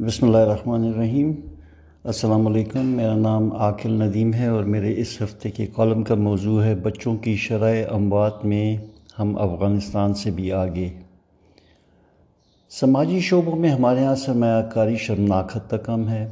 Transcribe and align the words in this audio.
بسم 0.00 0.26
اللہ 0.26 0.36
الرحمن 0.36 0.84
الرحیم۔ 0.84 1.32
السلام 2.04 2.46
علیکم۔ 2.46 2.86
میرا 2.86 3.16
نام 3.16 3.52
عاقل 3.52 3.90
ندیم 3.90 4.34
ہے 4.34 4.46
اور 4.46 4.64
میرے 4.64 5.00
اس 5.00 5.22
ہفتے 5.22 5.50
کے 5.50 5.66
کالم 5.66 6.02
کا 6.02 6.14
موضوع 6.14 6.62
ہے 6.62 6.74
بچوں 6.74 7.16
کی 7.16 7.36
شرح 7.36 7.74
اموات 7.90 8.44
میں 8.44 8.76
ہم 9.18 9.38
افغانستان 9.38 10.14
سے 10.14 10.30
بھی 10.30 10.52
آگے۔ 10.52 10.88
سماجی 12.70 13.20
شعبوں 13.20 13.56
میں 13.56 13.70
ہمارے 13.70 14.04
ہاں 14.04 14.14
سرمایہ 14.14 14.62
کاری 14.62 14.96
شرمناک 14.96 15.56
حد 15.56 15.68
تک 15.68 15.84
کم 15.84 16.08
ہے۔ 16.08 16.28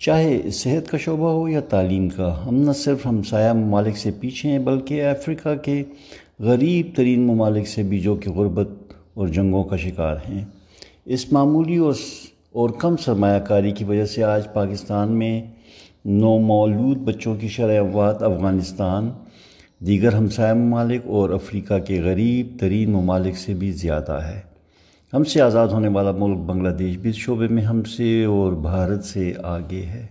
چاہے 0.00 0.50
صحت 0.50 0.90
کا 0.90 0.98
شعبہ 0.98 1.30
ہو 1.30 1.48
یا 1.48 1.60
تعلیم 1.60 2.08
کا، 2.08 2.48
ہم 2.48 2.54
نہ 2.54 2.72
صرف 2.72 3.06
ہمسایہ 3.06 3.52
ممالک 3.52 3.96
سے 3.96 4.10
پیچھے 4.20 4.50
ہیں، 4.50 4.58
بلکہ 4.58 5.04
افریقہ 5.04 5.54
کے 5.62 5.84
غریب 6.38 6.86
ترین 6.96 7.26
ممالک 7.26 7.68
سے 7.68 7.82
بھی 7.82 8.00
جو 8.00 8.14
کہ 8.14 8.30
غربت 8.30 8.68
اور 9.14 9.28
جنگوں 9.28 9.64
کا 9.64 9.76
شکار 9.76 10.16
ہیں۔ 10.28 10.44
اس 11.04 11.32
معمولی 11.32 11.76
اور 11.76 11.92
اور 12.56 12.70
کم 12.70 12.96
سرمایہ 12.96 13.40
کاری 13.40 13.70
کی 13.70 13.84
وجہ 13.84 14.04
سے 14.04 14.24
آج 14.24 14.52
پاکستان 14.52 15.12
میں 15.12 15.42
نومولود 16.04 16.96
بچوں 16.96 17.36
کی 17.36 17.48
شرح 17.48 17.80
اموات 17.80 18.22
افغانستان، 18.22 19.10
دیگر 19.78 20.12
ہمسایہ 20.12 20.54
ممالک 20.54 21.00
اور 21.04 21.30
افریقہ 21.30 21.78
کے 21.78 22.02
غریب 22.02 22.56
ترین 22.60 22.90
ممالک 22.90 23.38
سے 23.38 23.54
بھی 23.54 23.70
زیادہ 23.70 24.12
ہے۔ 24.12 24.40
ہم 25.12 25.24
سے 25.24 25.40
آزاد 25.40 25.68
ہونے 25.68 25.88
والا 25.88 26.10
ملک 26.10 26.38
بنگلہ 26.38 26.68
دیش 26.68 26.96
بھی 26.96 27.10
اس 27.10 27.16
شعبے 27.16 27.48
میں 27.48 27.62
ہم 27.62 27.82
سے 27.82 28.24
اور 28.24 28.52
بھارت 28.52 29.04
سے 29.04 29.32
آگے 29.42 29.82
ہے۔ 29.82 30.06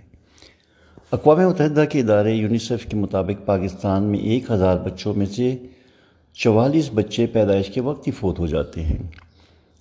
اقوام 1.11 1.49
متحدہ 1.49 1.83
کے 1.89 1.99
ادارے 1.99 2.33
یونیسیف 2.33 2.85
کے 2.85 2.97
مطابق 2.97 3.45
پاکستان 3.45 4.03
میں 4.03 4.19
ایک 4.19 4.51
ہزار 4.51 4.77
بچوں 4.77 5.13
میں 5.13 5.25
سے 5.25 5.57
چوالیس 6.33 6.89
بچے 6.93 7.25
پیدائش 7.25 7.69
کے 7.69 7.81
وقت 7.81 8.07
ہی 8.07 8.11
فوت 8.11 8.39
ہو 8.39 8.47
جاتے 8.47 8.83
ہیں۔ 8.83 9.24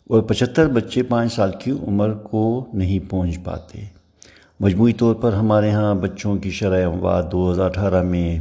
اور 0.08 0.22
پچہتر 0.22 0.66
بچے 0.66 1.02
پانچ 1.02 1.32
سال 1.32 1.50
کی 1.64 1.70
عمر 1.70 2.12
کو 2.12 2.64
نہیں 2.72 3.10
پہنچ 3.10 3.38
پاتے۔ 3.44 3.84
مجموعی 4.60 4.92
طور 4.92 5.14
پر 5.14 5.32
ہمارے 5.32 5.70
ہاں 5.70 5.94
بچوں 5.94 6.36
کی 6.36 6.50
شرح 6.50 6.86
اموات 6.86 7.32
دو 7.32 7.52
ہزار 7.52 7.64
اٹھارہ 7.64 8.02
میں 8.02 8.38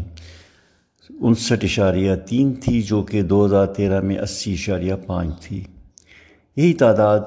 انسٹھ 1.10 1.66
اشاریہ 1.66 2.16
تین 2.16 2.54
تھی، 2.54 2.82
جو 2.82 3.04
کہ 3.04 3.22
دو 3.22 3.46
ہزار 3.46 3.66
تیرہ 3.66 4.02
میں 4.02 4.18
اسی 4.18 4.54
اشاریہ 4.54 4.94
پانچ 5.06 5.40
تھی۔ 5.42 5.64
یہی 6.56 6.74
تعداد 6.74 7.20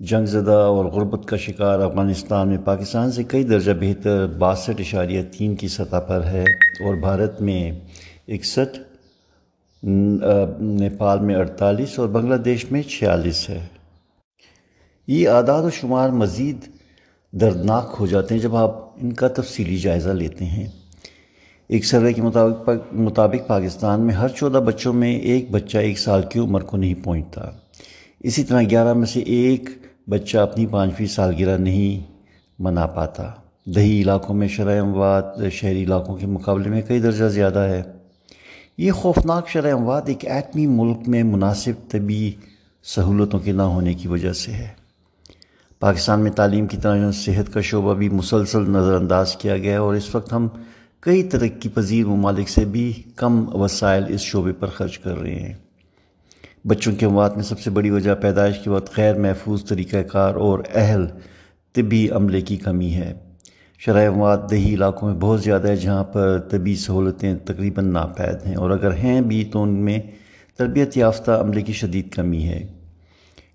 جنگ 0.00 0.26
زدہ 0.26 0.52
اور 0.52 0.84
غربت 0.84 1.28
کا 1.28 1.36
شکار 1.36 1.80
افغانستان 1.80 2.48
میں 2.48 2.58
پاکستان 2.58 3.12
سے 3.12 3.24
کئی 3.24 3.44
درجہ 3.44 3.72
بہتر 3.80 4.26
باسٹھ 4.26 4.80
اشاریہ 4.80 5.22
تین 5.22 5.56
کی 5.56 5.68
سطح 5.68 5.98
پر 5.98 6.24
ہے 6.24 6.44
اور 6.80 6.94
بھارت 6.94 7.40
میں 7.40 7.72
اکسٹھ 8.28 8.78
نیپال 9.86 11.20
میں 11.20 11.34
اڑتالیس 11.34 11.98
اور 11.98 12.08
بنگلہ 12.08 12.34
دیش 12.34 12.72
میں 12.72 12.82
چھیالیس 12.82 13.50
ہے۔ 13.50 13.66
یہ 15.06 15.28
اعداد 15.28 15.62
و 15.62 15.70
شمار 15.70 16.08
مزید 16.08 16.56
دردناک 17.32 17.96
ہو 18.00 18.06
جاتے 18.06 18.34
ہیں 18.34 18.42
جب 18.42 18.56
آپ 18.56 18.76
ان 18.96 19.12
کا 19.12 19.28
تفصیلی 19.28 19.76
جائزہ 19.76 20.10
لیتے 20.10 20.44
ہیں۔ 20.44 20.66
ایک 21.68 21.84
سروے 21.84 22.12
کے 22.12 22.22
مطابق 22.22 22.70
مطابق 22.92 23.48
پاکستان 23.48 24.00
میں 24.00 24.14
ہر 24.14 24.28
چودہ 24.28 24.58
بچوں 24.58 24.92
میں 24.92 25.16
ایک 25.16 25.50
بچہ 25.50 25.78
ایک 25.78 25.98
سال 25.98 26.22
کی 26.22 26.38
عمر 26.38 26.60
کو 26.60 26.76
نہیں 26.76 26.94
پہنچتا 27.04 27.50
اسی 28.20 28.44
طرح 28.44 28.62
گیارہ 28.62 28.92
میں 28.92 29.06
سے 29.06 29.20
ایک 29.20 29.70
بچہ 30.10 30.38
اپنی 30.38 30.66
پانچویں 30.66 31.08
سالگرہ 31.08 31.58
نہیں 31.58 32.14
منا 32.58 32.86
پاتا۔ 32.86 33.30
دہی 33.66 34.02
علاقوں 34.02 34.34
میں 34.34 34.48
شرح 34.48 34.80
اموات، 34.80 35.24
شہری 35.52 35.84
علاقوں 35.84 36.16
کے 36.16 36.26
مقابلے 36.26 36.68
میں 36.68 36.82
کئی 36.82 37.00
درجہ 37.00 37.24
زیادہ 37.24 37.58
ہے۔ 37.58 37.82
یہ 38.78 38.92
خوفناک 38.92 39.48
شرح 39.48 39.72
اموات 39.72 40.08
ایک 40.08 40.24
ایٹمی 40.24 40.66
ملک 40.66 41.08
میں 41.08 41.22
مناسب 41.22 41.90
طبی 41.90 42.32
سہولتوں 42.84 43.40
کے 43.40 43.52
نہ 43.52 43.62
ہونے 43.62 43.94
کی 43.94 44.08
وجہ 44.08 44.32
سے 44.32 44.52
ہے۔ 44.52 44.68
پاکستان 45.80 46.20
میں 46.20 46.30
تعلیم 46.30 46.66
کی 46.66 46.76
طرح 46.76 47.12
صحت 47.12 47.52
کا 47.52 47.60
شعبہ 47.60 47.94
بھی 47.94 48.08
مسلسل 48.08 48.70
نظر 48.70 48.94
انداز 48.94 49.36
کیا 49.36 49.58
گیا 49.58 49.72
ہے 49.72 49.76
اور 49.76 49.94
اس 49.94 50.14
وقت 50.14 50.32
ہم 50.32 50.48
کئی 51.00 51.22
ترقی 51.22 51.68
پذیر 51.68 52.06
ممالک 52.06 52.48
سے 52.48 52.64
بھی 52.64 52.92
کم 53.16 53.56
وسائل 53.56 54.04
اس 54.08 54.20
شعبے 54.20 54.52
پر 54.52 54.66
خرچ 54.66 54.98
کر 54.98 55.18
رہے 55.18 55.34
ہیں۔ 55.34 55.54
بچوں 56.66 56.92
کے 56.94 57.06
اموات 57.06 57.34
میں 57.34 57.44
سب 57.44 57.60
سے 57.60 57.70
بڑی 57.70 57.90
وجہ 57.90 58.14
پیدائش 58.14 58.58
کے 58.58 58.70
وقت 58.70 58.96
غیر 58.96 59.18
محفوظ 59.18 59.64
طریقہ 59.64 59.96
کار 59.96 60.34
اور 60.34 60.58
اہل 60.74 61.06
طبی 61.72 62.10
عملے 62.10 62.40
کی 62.40 62.56
کمی 62.56 62.94
ہے۔ 62.94 63.14
شرح 63.86 64.08
اموات 64.08 64.50
دیہی 64.50 64.74
علاقوں 64.74 65.08
میں 65.08 65.18
بہت 65.18 65.42
زیادہ 65.42 65.68
ہے 65.68 65.76
جہاں 65.76 66.04
پر 66.04 66.38
طبی 66.38 66.76
سہولتیں 66.76 67.34
تقریباً 67.34 67.92
ناپید 67.92 68.46
ہیں 68.46 68.54
اور 68.54 68.70
اگر 68.70 68.94
ہیں 68.94 69.20
بھی 69.20 69.44
تو 69.44 69.62
ان 69.62 69.68
میں 69.68 69.98
تربیت 70.56 70.96
یافتہ 70.96 71.30
عملے 71.30 71.62
کی 71.62 71.72
شدید 71.72 72.10
کمی 72.10 72.48
ہے۔ 72.48 72.66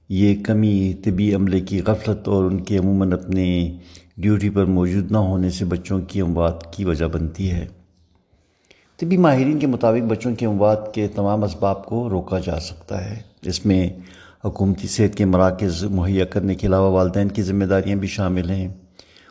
یہ 0.09 0.43
کمی 0.43 0.93
طبی 0.93 1.35
عملے 1.35 1.59
کی 1.59 1.81
غفلت 1.85 2.27
اور 2.27 2.43
ان 2.43 2.63
کے 2.63 2.77
عموماً 2.77 3.13
اپنے 3.13 3.77
ڈیوٹی 4.17 4.49
پر 4.49 4.65
موجود 4.65 5.11
نہ 5.11 5.17
ہونے 5.17 5.49
سے 5.49 5.65
بچوں 5.65 5.99
کی 5.99 6.21
اموات 6.21 6.73
کی 6.73 6.85
وجہ 6.85 7.05
بنتی 7.05 7.51
ہے۔ 7.51 7.65
طبی 8.97 9.17
ماہرین 9.17 9.59
کے 9.59 9.67
مطابق 9.67 10.05
بچوں 10.07 10.35
کی 10.35 10.45
اموات 10.45 10.93
کے 10.93 11.07
تمام 11.07 11.43
اسباب 11.43 11.85
کو 11.85 12.09
روکا 12.09 12.39
جا 12.39 12.59
سکتا 12.59 13.11
ہے۔ 13.11 13.19
اس 13.41 13.65
میں 13.65 13.89
حکومتی 14.45 14.87
صحت 14.87 15.15
کے 15.15 15.25
مراکز 15.25 15.83
مہیا 15.83 16.25
کرنے 16.25 16.55
کے 16.55 16.67
علاوہ 16.67 16.91
والدین 16.91 17.27
کی 17.27 17.41
ذمہ 17.41 17.65
داریاں 17.65 17.95
بھی 17.95 18.07
شامل 18.07 18.49
ہیں۔ 18.49 18.67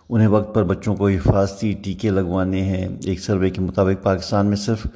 انہیں 0.08 0.28
وقت 0.28 0.54
پر 0.54 0.64
بچوں 0.64 0.96
کو 0.96 1.08
حفاظتی 1.08 1.72
ٹیکے 1.72 2.10
لگوانے 2.10 2.62
ہیں۔ 2.62 2.88
ایک 3.04 3.20
سروے 3.20 3.50
کے 3.50 3.60
مطابق 3.60 4.02
پاکستان 4.02 4.46
میں 4.46 4.56
صرف 4.56 4.86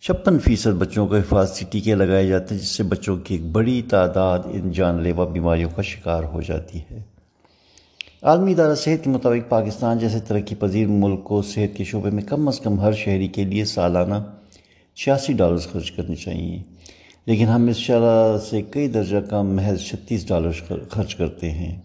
چھپن 0.00 0.38
فیصد 0.38 0.74
بچوں 0.78 1.06
کو 1.06 1.16
حفاظتی 1.16 1.64
ٹیکے 1.70 1.94
لگائے 1.94 2.26
جاتے 2.26 2.54
ہیں، 2.54 2.62
جس 2.62 2.68
سے 2.68 2.82
بچوں 2.82 3.16
کی 3.16 3.34
ایک 3.34 3.46
بڑی 3.46 3.82
تعداد 3.82 4.38
ان 4.52 4.72
جان 4.72 5.02
لیوا 5.02 5.24
بیماریوں 5.24 5.70
کا 5.76 5.82
شکار 5.82 6.24
ہو 6.24 6.42
جاتی 6.42 6.78
ہے۔ 6.78 7.02
عالمی 8.22 8.52
ادارہ 8.52 8.74
صحت 8.74 9.04
کے 9.04 9.10
مطابق 9.10 9.50
پاکستان 9.50 9.98
جیسے 9.98 10.20
ترقی 10.20 10.54
پذیر 10.54 10.86
ملک 10.86 11.24
کو 11.24 11.42
صحت 11.42 11.76
کے 11.76 11.84
شعبے 11.84 12.10
میں 12.10 12.22
کم 12.22 12.48
از 12.48 12.60
کم 12.60 12.80
ہر 12.80 12.92
شہری 12.92 13.28
کے 13.28 13.44
لیے 13.44 13.64
سالانہ 13.64 14.14
چھیاسی 14.94 15.32
ڈالرز 15.32 15.66
خرچ 15.66 15.90
کرنے 15.90 16.16
چاہیے۔ 16.16 16.62
لیکن 17.26 17.46
ہم 17.46 17.66
اس 17.66 17.76
شرح 17.76 18.38
سے 18.38 18.62
کئی 18.62 18.88
درجہ 18.88 19.16
کم 19.30 19.56
محض 19.56 19.80
چھتیس 19.80 20.28
ڈالرز 20.28 20.88
خرچ 20.90 21.14
کرتے 21.14 21.50
ہیں۔ 21.50 21.80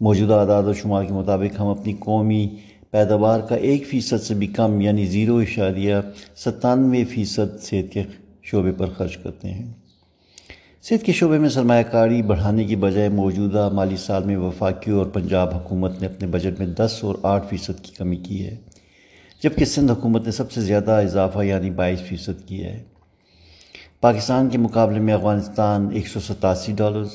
موجودہ 0.00 0.34
اعداد 0.34 0.62
و 0.62 0.72
شمار 0.72 1.04
کے 1.04 1.12
مطابق 1.12 1.60
ہم 1.60 1.66
اپنی 1.66 1.92
قومی 1.92 2.48
پیداوار 2.90 3.40
کا 3.40 3.54
ایک 3.54 3.86
فیصد 3.86 4.22
سے 4.22 4.34
بھی 4.34 4.46
کم 4.46 4.80
یعنی 4.80 5.06
زیرو 5.06 5.36
اشاریہ 5.36 5.94
ستانوے 6.36 7.04
فیصد 7.04 7.62
صحت 7.62 7.92
کے 7.92 8.02
شعبے 8.42 8.72
پر 8.72 8.86
خرچ 8.86 9.16
کرتے 9.16 9.50
ہیں۔ 9.50 9.72
صحت 10.82 11.04
کے 11.04 11.12
شعبے 11.12 11.38
میں 11.38 11.48
سرمایہ 11.48 11.82
کاری 11.82 12.22
بڑھانے 12.22 12.64
کی 12.64 12.76
بجائے 12.76 13.08
موجودہ 13.08 13.70
مالی 13.72 13.96
سال 13.96 14.24
میں 14.24 14.36
وفاقی 14.36 14.90
اور 14.90 15.06
پنجاب 15.06 15.54
حکومت 15.54 16.00
نے 16.00 16.06
اپنے 16.06 16.28
بجٹ 16.28 16.58
میں 16.58 16.66
دس 16.66 16.98
اور 17.00 17.14
آٹھ 17.22 17.46
فیصد 17.50 17.80
کی 17.82 17.92
کمی 17.98 18.16
کی 18.16 18.46
ہے، 18.46 18.56
جبکہ 19.42 19.64
سندھ 19.64 19.92
حکومت 19.92 20.24
نے 20.24 20.30
سب 20.30 20.52
سے 20.52 20.60
زیادہ 20.60 20.90
اضافہ 20.90 21.42
یعنی 21.42 21.70
بائیس 21.70 22.00
فیصد 22.00 22.46
کیا 22.46 22.68
ہے۔ 22.68 22.82
پاکستان 24.00 24.48
کے 24.48 24.58
مقابلے 24.58 25.00
میں 25.00 25.14
افغانستان 25.14 25.88
ایک 25.92 26.08
سو 26.08 26.20
ستاسی 26.20 26.72
ڈالرز، 26.72 27.08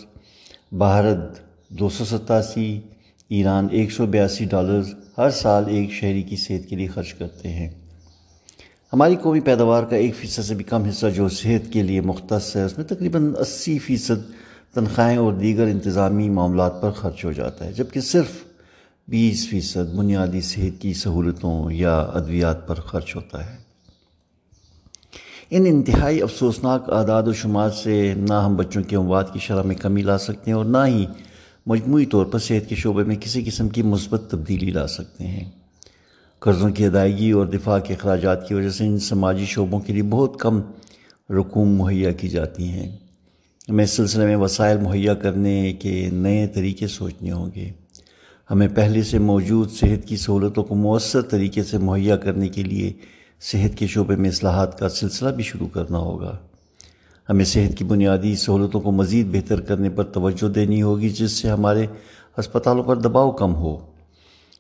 بھارت 0.72 1.51
دو 1.80 1.90
سو 1.90 2.06
ستاسی 2.06 2.82
ایران 3.30 3.68
ایک 3.72 3.92
سو 3.92 4.06
بیاسی 4.06 4.46
ڈالرز 4.46 4.94
ہر 5.18 5.30
سال 5.30 5.64
ایک 5.68 5.92
شہری 5.92 6.22
کی 6.22 6.36
صحت 6.36 6.70
کے 6.70 6.76
لیے 6.76 6.88
خرچ 6.88 7.14
کرتے 7.14 7.50
ہیں۔ 7.50 7.70
ہماری 8.94 9.16
قومی 9.16 9.40
پیداوار 9.40 9.84
کا 9.84 9.96
ایک 9.96 10.16
فیصد 10.16 10.44
سے 10.44 10.56
بھی 10.56 10.64
کم 10.64 10.84
حصہ 10.84 11.08
جو 11.08 11.30
صحت 11.30 11.74
کے 11.74 11.84
لیے 11.84 12.02
مختص 12.02 12.56
ہے، 12.56 12.64
اس 12.64 12.78
میں 12.78 12.86
تقریباً 12.86 13.34
اسی 13.40 13.80
فیصد 13.80 14.32
تنخواہیں 14.74 15.18
اور 15.18 15.34
دیگر 15.34 15.64
انتظامی 15.64 16.30
معاملات 16.30 16.82
پر 16.82 16.92
خرچ 16.92 17.26
ہو 17.26 17.32
جاتا 17.32 17.66
ہے، 17.66 17.74
جبکہ 17.74 18.00
صرف 18.00 18.32
بیس 19.08 19.48
فیصد 19.48 19.94
بنیادی 19.94 20.42
صحت 20.42 20.82
کی 20.82 20.94
سہولتوں 20.94 21.72
یا 21.72 22.00
ادویات 22.00 22.68
پر 22.68 22.76
خرچ 22.76 23.16
ہوتا 23.16 23.52
ہے۔ 23.52 23.58
ان 25.50 25.66
انتہائی 25.66 26.22
افسوسناک 26.22 26.90
اعداد 26.90 27.24
و 27.24 27.34
شمار 27.34 27.70
سے 27.70 28.14
نہ 28.18 28.34
ہم 28.34 28.56
بچوں 28.56 28.84
کے 28.84 28.96
اموات 28.96 29.34
کی 29.34 29.40
شرح 29.40 29.62
میں 29.62 29.76
کمی 29.76 30.02
لا 30.02 30.18
سکتے 30.18 30.52
ہیں 30.52 30.58
اور 30.58 30.66
نہ 30.66 30.86
ہی 30.88 31.06
مجموعی 31.66 32.06
طور 32.06 32.26
پر 32.26 32.40
صحت 32.40 32.70
کے 32.70 32.76
شعبے 32.76 33.04
میں 33.04 33.16
کسی 33.16 33.44
قسم 33.44 33.70
کی 33.70 33.82
مثبت 33.82 34.28
تبدیلی 34.32 34.72
لا 34.72 34.88
سکتے 34.88 35.28
ہیں۔ 35.28 35.50
قرضوں 36.40 36.70
کی 36.70 36.86
ادائیگی 36.86 37.32
اور 37.32 37.46
دفاع 37.46 37.80
کے 37.80 37.94
اخراجات 37.94 38.48
کی 38.48 38.54
وجہ 38.54 38.70
سے 38.70 38.86
ان 38.86 39.00
سماجی 39.00 39.46
شعبوں 39.46 39.80
کے 39.80 39.94
لیے 39.94 40.04
بہت 40.04 40.40
کم 40.40 40.62
رقوم 41.30 41.70
مہیا 41.70 42.12
کی 42.12 42.28
جاتی 42.28 42.64
ہیں۔ 42.64 42.98
ہمیں 43.70 43.84
اس 43.84 43.90
سلسلے 43.90 44.26
میں 44.26 44.36
وسائل 44.36 44.78
مہیا 44.78 45.14
کرنے 45.14 45.74
کے 45.74 46.10
نئے 46.14 46.48
طریقے 46.48 46.88
سوچنے 46.88 47.32
ہوں 47.32 47.50
گے۔ 47.56 47.72
ہمیں 48.52 48.68
پہلے 48.76 49.04
سے 49.04 49.20
موجود 49.20 49.72
صحت 49.72 50.08
کی 50.08 50.18
سہولتوں 50.18 50.64
کو 50.64 50.76
مؤثر 50.76 51.22
طریقے 51.22 51.64
سے 51.64 51.78
مہیا 51.78 52.18
کرنے 52.18 52.50
کے 52.50 52.64
لیے 52.64 52.94
صحت 53.42 53.78
کے 53.78 53.88
شعبے 53.88 54.16
میں 54.16 54.30
اصلاحات 54.30 54.80
کا 54.80 54.90
سلسلہ 54.90 55.30
بھی 55.30 55.44
شروع 55.44 55.68
کرنا 55.68 55.98
ہوگا۔ 55.98 56.38
ہمیں 57.30 57.46
صحت 57.46 57.78
کی 57.78 57.84
بنیادی 57.84 58.36
سہولتوں 58.36 58.82
کو 58.82 58.92
مزید 58.92 59.28
بہتر 59.32 59.62
کرنے 59.62 59.90
پر 59.90 60.04
توجہ 60.04 60.50
دینی 60.50 60.82
ہوگی 60.82 61.10
جس 61.10 61.32
سے 61.32 61.50
ہمارے 61.50 61.86
ہسپتالوں 62.40 62.84
پر 62.84 62.96
دباؤ 62.96 63.32
کم 63.32 63.56
ہو۔ 63.56 63.78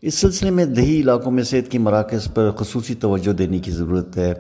اس 0.02 0.14
سلسلے 0.14 0.50
میں 0.50 0.66
دیہی 0.66 1.02
علاقوں 1.02 1.32
میں 1.32 1.44
صحت 1.44 1.72
کی 1.72 1.78
مراکز 1.78 2.34
پر 2.34 2.52
خصوصی 2.52 2.96
توجہ 2.96 3.32
دینے 3.32 3.60
کی 3.60 3.72
ضرورت 3.72 4.18
ہے 4.18 4.34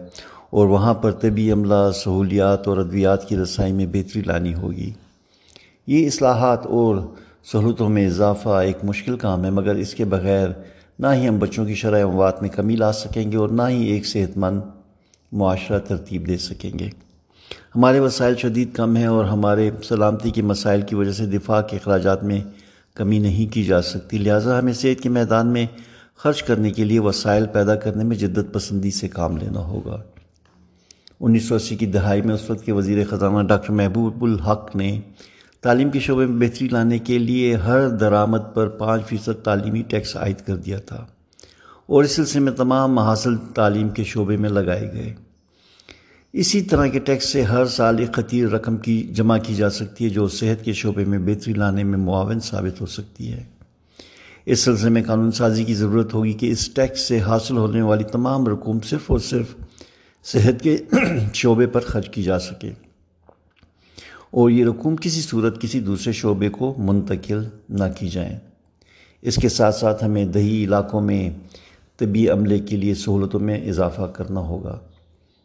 اور 0.50 0.68
وہاں 0.68 0.94
پر 0.94 1.12
طبی 1.12 1.52
عملہ، 1.52 1.92
سہولیات 1.96 2.68
اور 2.68 2.78
ادویات 2.78 3.30
کی 3.30 3.38
رسائی 3.38 3.74
میں 3.74 3.86
بہتری 3.86 4.22
لانی 4.26 4.54
ہوگی۔ 4.54 4.92
یہ 5.88 6.08
اصلاحات 6.08 6.66
اور 6.66 6.96
سہولتوں 7.52 7.90
میں 7.90 8.08
اضافہ 8.08 8.50
ایک 8.50 8.78
مشکل 8.84 9.18
کام 9.18 9.46
ہے، 9.46 9.50
مگر 9.50 9.76
اس 9.76 9.94
کے 9.94 10.06
بغیر 10.06 10.48
نہ 11.00 11.08
ہی 11.14 11.28
ہم 11.28 11.40
بچوں 11.40 11.66
کی 11.66 11.74
شرح 11.74 12.04
اموات 12.04 12.42
میں 12.42 12.50
کمی 12.50 12.76
لا 12.76 12.92
سکیں 12.92 13.32
گے 13.32 13.38
اور 13.38 13.50
نہ 13.50 13.62
ہی 13.70 13.84
ایک 13.84 14.06
صحت 14.06 14.38
مند 14.38 14.62
معاشرہ 15.32 15.80
ترتیب 15.80 16.28
دے 16.28 16.38
سکیں 16.38 16.80
گے۔ 16.80 16.90
ہمارے 17.76 18.00
وسائل 18.00 18.36
شدید 18.36 18.74
کم 18.74 18.96
ہیں 18.96 19.06
اور 19.06 19.26
ہمارے 19.26 19.72
سلامتی 19.84 20.32
کے 20.32 20.42
مسائل 20.42 20.82
کی 20.82 20.96
وجہ 20.96 21.12
سے 21.12 21.26
دفاع 21.26 21.62
کے 21.62 21.76
اخراجات 21.76 22.24
میں 22.24 22.42
کمی 22.96 23.20
نہیں 23.20 23.54
کی 23.54 23.64
جا 23.64 23.82
سکتی۔ 23.82 24.18
لہٰذا 24.18 24.60
ہمیں 24.60 24.74
صحت 24.74 25.04
کے 25.04 25.10
میدان 25.10 25.48
میں 25.48 25.66
خرچ 26.18 26.44
کرنے 26.44 26.72
کے 26.72 26.84
لیے 26.84 27.00
وسائل 27.00 27.46
پیدا 27.48 27.76
کرنے 27.76 28.04
میں 28.04 28.16
جدت 28.16 28.54
پسندی 28.54 28.92
سے 28.92 29.08
کام 29.08 29.38
لینا 29.38 29.60
ہوگا۔ 29.60 30.02
انیس 31.20 31.44
سو 31.44 31.56
اسی 31.56 31.76
کی 31.76 31.86
دہائی 31.86 32.22
میں 32.22 32.36
اس 32.36 32.50
وقت 32.50 32.66
کے 32.66 32.72
وزیر 32.72 33.06
خزانہ 33.10 33.48
ڈاکٹر 33.48 33.74
محبوب 33.74 34.24
الحق 34.24 34.76
نے 34.76 35.00
تعلیم 35.62 35.90
کے 35.90 36.00
شعبے 36.00 36.26
میں 36.26 36.50
بہتری 36.50 36.68
لانے 36.68 37.00
کے 37.00 37.18
لیے 37.18 37.56
ہر 37.56 37.90
درآمد 37.90 38.54
پر 38.54 38.68
پانچ 38.68 39.06
فیصد 39.06 39.44
تعلیمی 39.44 39.82
ٹیکس 39.82 40.16
عائد 40.16 40.48
کر 40.48 40.56
دیا 40.56 40.80
تھا 40.80 41.06
اور 41.86 42.04
اس 42.04 42.12
سلسلے 42.12 42.42
میں 42.42 42.52
تمام 42.52 42.96
محاصل 42.96 43.36
تعلیم 43.38 43.90
کے 43.90 44.04
شعبے 44.04 44.38
میں 44.38 44.50
لگائے 44.50 44.92
گئے۔ 44.94 45.14
اسی 46.34 46.62
طرح 46.62 46.88
کے 46.88 47.00
ٹیکس 47.00 47.32
سے 47.32 47.44
ہر 47.44 47.66
سال 47.66 48.00
ایک 48.00 48.12
خطیر 48.12 48.48
رقم 48.48 48.78
کی 48.78 49.04
جمع 49.04 49.38
کی 49.38 49.56
جا 49.56 49.70
سکتی 49.70 50.04
ہے 50.06 50.10
جو 50.10 50.28
صحت 50.28 50.66
کے 50.66 50.74
شعبے 50.74 51.06
میں 51.06 51.20
بہتری 51.20 51.54
لانے 51.54 51.84
میں 51.84 51.98
معاون 51.98 52.40
ثابت 52.40 52.82
ہو 52.82 52.86
سکتی 52.86 53.32
ہے۔ 53.32 53.44
اس 54.46 54.60
سلسلے 54.60 54.90
میں 54.90 55.04
قانون 55.04 55.32
سازی 55.32 55.64
کی 55.64 55.74
ضرورت 55.74 56.14
ہوگی 56.14 56.34
کہ 56.34 56.52
اس 56.52 56.74
ٹیکس 56.74 57.00
سے 57.00 57.20
حاصل 57.20 57.58
ہونے 57.58 57.82
والی 57.82 58.04
تمام 58.04 58.48
رقوم 58.48 58.80
صرف 58.80 59.12
اور 59.12 59.20
صرف 59.20 59.56
صحت 60.24 60.62
کے 60.62 60.78
شعبے 61.34 61.68
پر 61.68 61.80
خرچ 61.80 62.10
کی 62.10 62.24
جا 62.24 62.40
سکے۔ 62.40 62.72
اور 64.32 64.50
یہ 64.50 64.66
رقوم 64.66 64.96
کسی 64.96 65.22
صورت 65.22 65.62
کسی 65.62 65.80
دوسرے 65.80 66.14
شعبے 66.14 66.50
کو 66.50 66.76
منتقل 66.78 67.44
نہ 67.70 67.84
کی 68.00 68.10
جائیں۔ 68.10 68.40
اس 69.22 69.36
کے 69.36 69.50
ساتھ 69.50 69.76
ساتھ 69.76 70.04
ہمیں 70.04 70.26
دیہی 70.26 70.64
علاقوں 70.64 71.02
میں 71.02 71.30
طبی 71.98 72.30
عملے 72.30 72.60
کے 72.60 72.78
لیے 72.78 72.94
سہولتوں 72.96 73.40
میں 73.40 73.70
اضافہ 73.70 74.02
کرنا 74.02 74.40
ہوگا۔ 74.40 74.80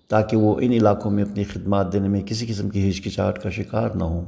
تاکہ 0.09 0.37
وہ 0.37 0.61
ان 0.61 0.73
علاقوں 0.73 1.11
میں 1.11 1.23
اپنی 1.23 1.45
خدمات 1.45 1.93
دینے 1.93 2.09
میں 2.09 2.21
کسی 2.21 2.47
قسم 2.47 2.69
کی 2.69 2.91
ہچکچاہٹ 2.91 3.39
کا 3.39 3.51
شکار 3.51 3.91
نہ 3.91 4.05
ہوں۔ 4.05 4.25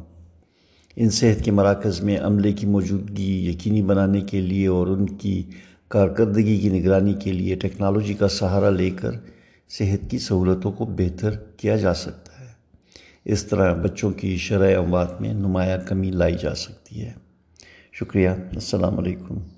ان 0.96 1.10
صحت 1.10 1.44
کے 1.44 1.50
مراکز 1.50 2.00
میں 2.00 2.18
عملے 2.18 2.52
کی 2.52 2.66
موجودگی 2.66 3.48
یقینی 3.48 3.82
بنانے 3.82 4.20
کے 4.20 4.40
لیے 4.40 4.66
اور 4.66 4.86
ان 4.86 5.06
کی 5.06 5.42
کارکردگی 5.88 6.58
کی 6.58 6.68
نگرانی 6.68 7.14
کے 7.14 7.32
لیے 7.32 7.54
ٹیکنالوجی 7.54 8.14
کا 8.14 8.28
سہارا 8.28 8.70
لے 8.70 8.90
کر 8.90 9.10
صحت 9.68 10.10
کی 10.10 10.18
سہولتوں 10.18 10.72
کو 10.72 10.84
بہتر 10.84 11.30
کیا 11.36 11.76
جا 11.76 11.94
سکتا 11.94 12.40
ہے۔ 12.40 12.46
اس 13.24 13.44
طرح 13.44 13.74
بچوں 13.74 14.10
کی 14.10 14.36
شرح 14.36 14.78
اموات 14.78 15.20
میں 15.20 15.34
نمایاں 15.34 15.78
کمی 15.86 16.10
لائی 16.10 16.36
جا 16.42 16.54
سکتی 16.54 17.02
ہے۔ 17.02 17.12
شکریہ۔ 17.92 18.28
السلام 18.28 18.98
علیکم۔ 18.98 19.57